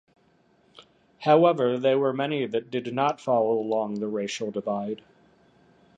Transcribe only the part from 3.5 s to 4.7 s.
along the racial